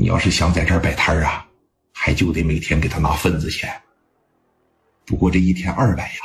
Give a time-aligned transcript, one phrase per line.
[0.00, 1.46] 你要是想在这儿摆摊儿啊，
[1.92, 3.70] 还就得每天给他拿份子钱。
[5.04, 6.20] 不过这一天二百呀，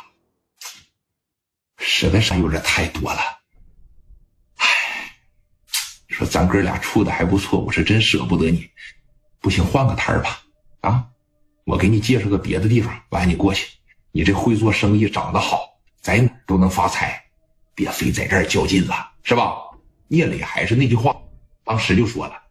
[1.80, 3.20] 实在是有点太多了。
[4.60, 4.68] 唉，
[6.08, 8.66] 说咱哥俩处的还不错，我是真舍不得你。
[9.42, 10.40] 不行，换个摊儿吧。
[10.80, 11.06] 啊，
[11.66, 13.68] 我给你介绍个别的地方，完你过去。
[14.14, 15.68] 你这会做生意，长得好，
[16.00, 17.22] 在哪都能发财，
[17.76, 19.54] 别非在这儿较劲了，是吧？
[20.08, 21.14] 聂磊还是那句话，
[21.66, 22.42] 当时就说了。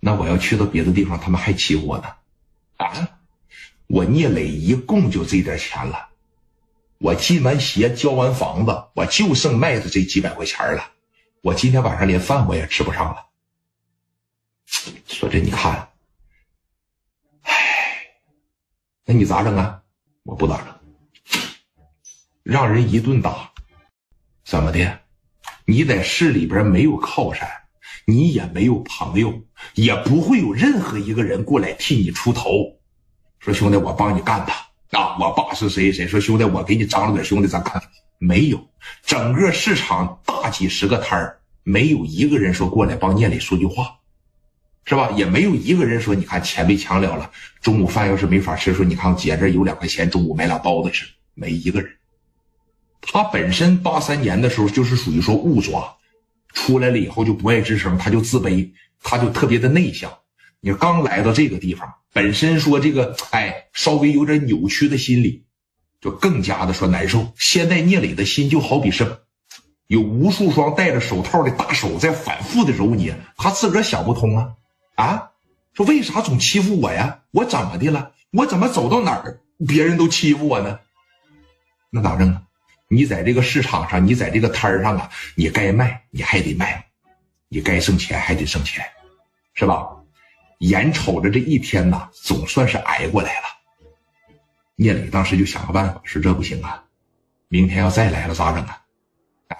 [0.00, 2.08] 那我要去到别的地方，他们还欺负我呢？
[2.78, 3.18] 啊！
[3.86, 6.10] 我聂磊一共就这点钱了，
[6.98, 10.92] 我进完鞋交完房子，我就剩卖的这几百块钱了。
[11.42, 13.26] 我今天晚上连饭我也吃不上了。
[15.06, 15.90] 说这你看，
[17.42, 18.06] 唉，
[19.04, 19.82] 那你咋整啊？
[20.22, 21.42] 我不咋整，
[22.44, 23.52] 让人一顿打，
[24.44, 25.00] 怎么的？
[25.64, 27.59] 你在市里边没有靠山。
[28.06, 29.42] 你也没有朋友，
[29.74, 32.78] 也不会有任何一个人过来替你出头。
[33.38, 35.16] 说兄弟，我帮你干他啊！
[35.18, 36.06] 我爸是谁谁？
[36.06, 37.80] 说兄弟，我给你张罗点兄弟，咱干。
[38.18, 38.68] 没有，
[39.02, 43.96] 整个市场大几十个摊儿，没有一个人说过来帮聂磊说句话，
[44.84, 45.10] 是吧？
[45.16, 47.30] 也没有一个人说，你看钱被抢了了，
[47.62, 51.90] 中午饭要是没法吃，说你看姐这有两块钱，中午买俩包子吃，没一个人。
[53.00, 55.96] 他本身八三年的时候就是属于说误抓。
[56.52, 60.12] 出来了以后就不爱吱声，他就自卑，他就特别的内向。
[60.60, 65.44] 你刚来到这个地方，本身说这个，哎，稍微有点扭曲的心理，
[66.00, 67.32] 就更加的说难受。
[67.36, 69.20] 现在聂磊的心就好比是
[69.86, 74.52] 有无数双戴着手套的大手在反复的揉捏，他自个儿想不通啊
[74.96, 75.30] 啊！
[75.72, 77.20] 说为啥总欺负我呀？
[77.30, 78.12] 我怎么的了？
[78.32, 80.78] 我怎么走到哪儿别人都欺负我呢？
[81.90, 82.42] 那咋整啊？
[82.92, 86.84] 你在这个市场上，你在这个摊儿上啊，你该卖你还得卖，
[87.48, 88.84] 你该挣钱还得挣钱，
[89.54, 89.86] 是吧？
[90.58, 93.46] 眼瞅着这一天呐，总算是挨过来了。
[94.74, 96.82] 聂磊当时就想个办法，说这不行啊，
[97.46, 98.82] 明天要再来了咋整啊？
[99.46, 99.56] 啊？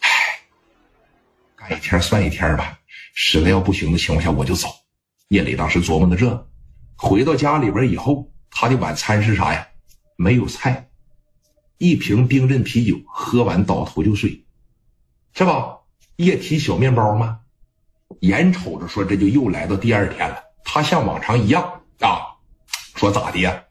[0.00, 0.10] 唉，
[1.56, 2.78] 干一天算一天吧，
[3.14, 4.68] 实在要不行的情况下我就走。
[5.28, 6.46] 聂磊当时琢磨的这，
[6.94, 9.66] 回到家里边以后，他的晚餐是啥呀？
[10.16, 10.89] 没有菜。
[11.80, 14.44] 一瓶冰镇啤酒，喝完倒头就睡，
[15.32, 15.78] 是吧？
[16.16, 17.38] 液体小面包吗？
[18.20, 22.36] 眼瞅着说这就又来到第二天了，他像往常一样啊，
[22.94, 23.62] 说咋的呀？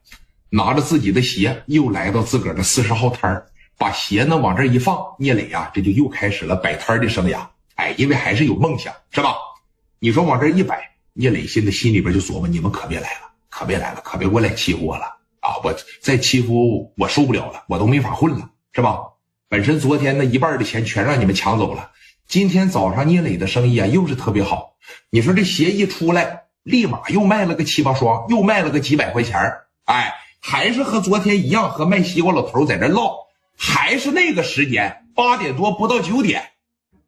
[0.48, 3.46] 拿着自己的鞋又来到自个儿的四十号摊，
[3.78, 7.46] 把鞋呢往这一放，聂磊呀，这就又开始了摆摊的生涯。
[7.76, 9.36] 哎，因为还是有梦想，是吧？
[10.00, 15.19] 你说往这一摆，聂磊现在心里边就琢磨：你们可别来了，可别来了，可别过来欺负我了。
[15.40, 15.56] 啊！
[15.64, 19.00] 我再欺负我受不了了，我都没法混了，是吧？
[19.48, 21.90] 本身昨天那一半的钱全让你们抢走了，
[22.28, 24.76] 今天早上聂磊的生意啊又是特别好。
[25.10, 29.40] 你说这鞋一出来，立马又卖了个七八双，又卖了个几百块钱
[29.84, 33.16] 哎，还是和昨天一样，和卖西瓜老头在这唠，
[33.56, 36.42] 还是那个时间，八点多不到九点，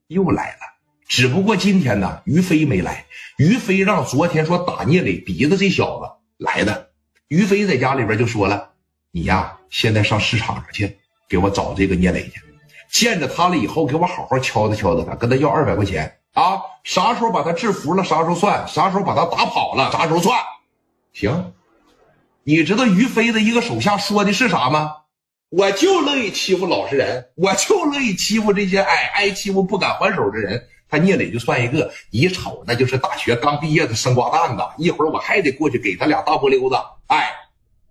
[0.09, 0.59] 又来了。
[1.07, 3.05] 只不过今天呢，于飞没来，
[3.37, 6.07] 于飞让昨天说打聂磊鼻子这小子
[6.39, 6.92] 来的。
[7.33, 8.73] 于飞在家里边就说了
[9.11, 10.99] ：“你呀，现在上市场上去，
[11.31, 12.43] 给我找这个聂磊去。
[12.91, 16.61] 见着他了以后，给我好好敲打敲打他，跟他要二百块钱啊！
[16.85, 20.39] 啥时候把他制服了，啥时候算；啥时候把他打跑了，啥时候算。
[21.15, 21.55] 行，
[22.45, 24.97] 你知道于飞的一个手下说的是啥吗？
[25.49, 30.63] 我就乐意欺负老实人，我就乐意欺负这些哎挨欺负不敢还手的人。
[30.87, 34.63] 他聂磊就算一个，一瞅那就是大学刚毕业的生瓜蛋子。
[34.77, 36.77] 一会儿我还得过去给他俩大波溜子。”
[37.13, 37.31] 哎，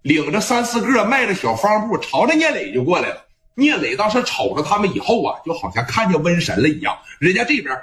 [0.01, 3.27] 领着三四个迈着小方步，朝着聂磊就过来了。
[3.53, 6.97] 聂磊当时瞅着他们以后啊，就好像看见瘟神了一样。
[7.19, 7.79] 人家这边，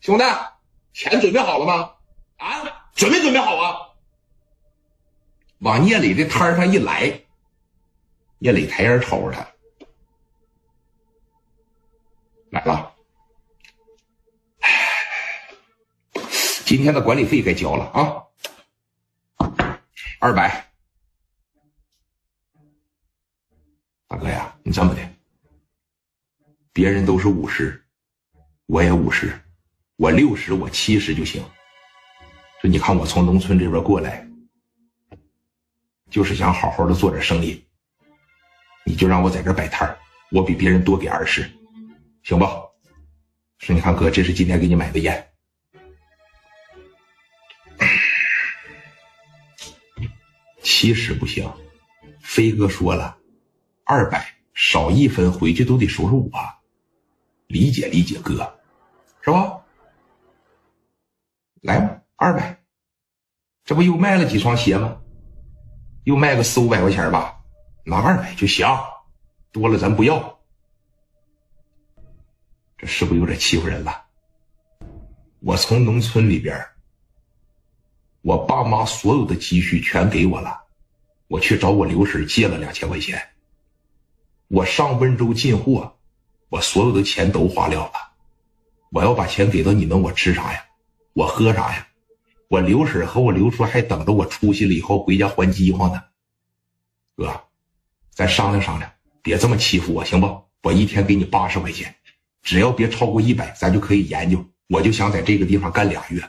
[0.00, 0.24] 兄弟，
[0.92, 1.90] 钱准备好了吗？
[2.36, 2.62] 啊，
[2.94, 3.74] 准备准备好啊！
[5.58, 7.22] 往聂磊的摊上一来，
[8.38, 9.44] 聂磊抬眼瞅着他，
[12.50, 12.92] 来了。
[16.64, 18.22] 今天的管理费该交了啊。
[20.24, 20.64] 二百，
[24.06, 25.00] 大哥呀，你这么的，
[26.72, 27.84] 别人都是五十，
[28.66, 29.36] 我也五十，
[29.96, 31.44] 我六十，我七十就行。
[32.60, 34.24] 说你看我从农村这边过来，
[36.08, 37.60] 就是想好好的做点生意，
[38.86, 39.92] 你就让我在这摆摊
[40.30, 41.42] 我比别人多给二十，
[42.22, 42.44] 行不？
[43.58, 45.31] 说你看哥，这是今天给你买的烟。
[50.62, 51.52] 其实不行，
[52.20, 53.18] 飞哥说了，
[53.84, 54.24] 二百
[54.54, 56.30] 少一分回去都得说说我，
[57.48, 58.58] 理解理解哥，
[59.20, 59.60] 是吧？
[61.60, 62.60] 来吧，二百，
[63.64, 65.00] 这不又卖了几双鞋吗？
[66.04, 67.40] 又卖个四五百块钱吧，
[67.84, 68.66] 拿二百就行，
[69.52, 70.40] 多了咱不要。
[72.76, 74.04] 这是不是有点欺负人了？
[75.40, 76.56] 我从农村里边，
[78.22, 80.62] 我爸妈所有的积蓄全给我了，
[81.28, 83.20] 我去找我刘婶借了两千块钱。
[84.48, 85.96] 我上温州进货，
[86.48, 87.92] 我所有的钱都花了了。
[88.90, 90.64] 我要把钱给到你们，我吃啥呀？
[91.14, 91.88] 我喝啥呀？
[92.48, 96.02] 我刘婶和我刘叔还等着我出息了以后回家还饥荒呢。
[97.16, 97.40] 哥，
[98.10, 98.92] 咱商量商量，
[99.22, 100.44] 别这么欺负我，行不？
[100.62, 101.92] 我一天给你八十块钱。
[102.42, 104.44] 只要别超过一百，咱就可以研究。
[104.68, 106.22] 我就想在这个地方干俩月，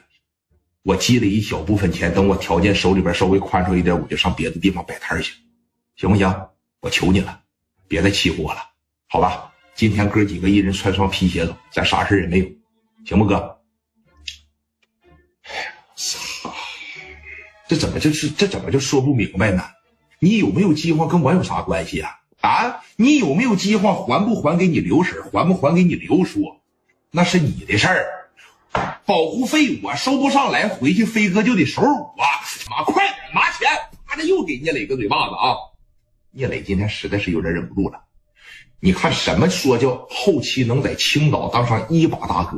[0.83, 5.33] 我积累一小部分钱，等我条件手里边稍微宽松一点，我就上别的地方摆摊去，
[5.95, 6.47] 行不行？
[6.81, 7.41] 我求你了，
[7.87, 8.59] 别再欺负我了，
[9.07, 9.53] 好吧？
[9.75, 12.45] 今天哥几个一人穿双皮鞋走，咱啥事也没有，
[13.05, 13.35] 行不，哥？
[15.43, 16.53] 哎呀，操！
[17.67, 19.63] 这怎么就是这怎么就说不明白呢？
[20.19, 22.19] 你有没有饥荒跟我有啥关系啊？
[22.41, 24.05] 啊，你有没有饥荒？
[24.05, 25.23] 还不还给你刘婶？
[25.31, 26.59] 还不还给你刘叔？
[27.09, 28.22] 那是你的事儿。
[29.05, 32.15] 保护费我收不上来，回去飞哥就得收我。
[32.69, 33.67] 妈，快点拿钱！
[34.05, 35.55] 啪的又给聂磊个嘴巴子啊！
[36.31, 38.03] 聂磊今天实在是有点忍不住了。
[38.79, 42.57] 你看什么说叫后期能在青岛当上一把大哥？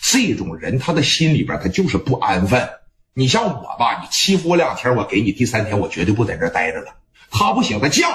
[0.00, 2.68] 这种人他的心里边他就是不安分。
[3.12, 6.94] 你像我吧，你欺负我两天，我给你第三天我绝对不在这待着了。
[7.30, 8.06] 他不行，他犟。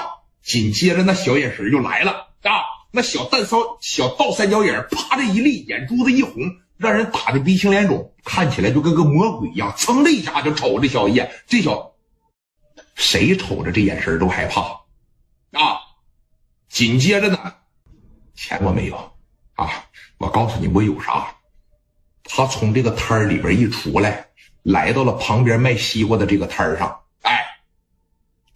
[0.42, 2.62] 紧接着，那小眼神就来了啊！
[2.92, 6.34] 那小蛋骚小倒三角眼，啪的一立，眼珠子一红，
[6.76, 9.74] 让人打的鼻青脸肿，看起来就跟个魔鬼一样。
[9.76, 11.94] 噌的一下就瞅这小叶，这小
[12.94, 14.62] 谁瞅着这眼神都害怕
[15.52, 15.80] 啊！
[16.68, 17.54] 紧接着呢，
[18.34, 18.96] 钱我没有
[19.54, 19.86] 啊！
[20.18, 21.34] 我告诉你，我有啥？
[22.24, 24.28] 他从这个摊里边一出来，
[24.62, 27.00] 来到了旁边卖西瓜的这个摊儿上。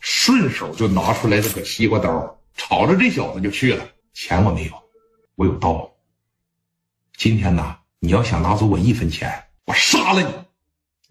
[0.03, 3.87] 顺手就拿出来了个西瓜刀，朝着这小子就去了。
[4.15, 4.73] 钱我没有，
[5.35, 5.91] 我有刀。
[7.17, 9.31] 今天呢，你要想拿走我一分钱，
[9.67, 10.35] 我杀了你！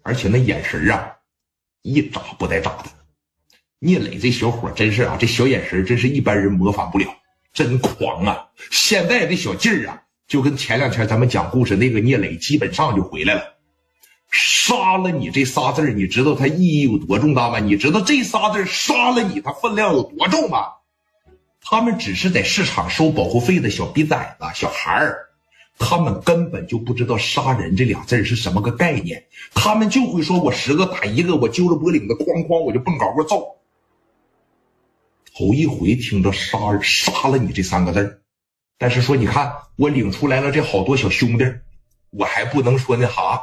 [0.02, 1.18] 而且那眼神啊，
[1.82, 2.86] 一眨不带眨的。
[3.78, 7.06] 聂磊这小伙真是啊，这小眼神真是一般人模仿不了，
[7.52, 8.48] 真狂啊！
[8.72, 13.54] 现在这小劲儿啊，就跟前两天咱们讲故事那个聂磊基本上就回来了。
[14.32, 17.60] 杀了你这仨字你知道它意义有多重大吗？
[17.60, 20.66] 你知道这仨字杀了你，它分量有多重吗？
[21.60, 25.29] 他们只是在市场收保护费的小逼崽子、小孩儿，
[25.82, 29.24] 他们根本就不知道杀人这俩字是什么个概念，
[29.54, 33.56] 他们就会说我十个打一个，我揪着脖领子哐哐我就蹦高个揍。
[35.34, 38.20] 头一回听着杀杀了你这三个字
[38.78, 41.44] 但是说你看我领出来了这好多小兄弟，
[42.10, 43.40] 我还不能说那啥。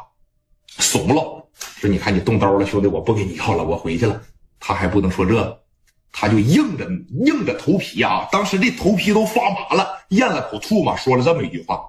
[0.68, 4.22] 怂了，说你看你动刀了，兄弟，我不给你要了，我回去了。
[4.60, 5.60] 他还不能说这，
[6.12, 6.88] 他就硬着
[7.26, 11.84] 硬着头皮啊，当时这头皮都发麻了，咽了口唾沫，说了这么一句话。